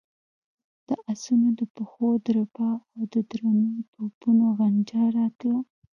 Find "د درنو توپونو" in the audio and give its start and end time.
3.13-4.45